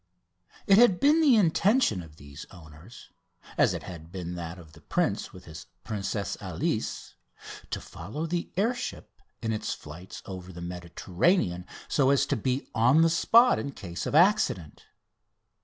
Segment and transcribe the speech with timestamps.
[0.65, 3.11] It had been the intention of these owners,
[3.55, 7.13] as it had been that of the prince with his Princesse Alice,
[7.69, 12.67] to follow the air ship in its flights over the Mediterranean, so as to be
[12.73, 14.85] on the spot in case of accident.